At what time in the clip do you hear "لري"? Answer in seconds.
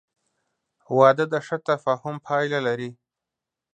2.67-2.89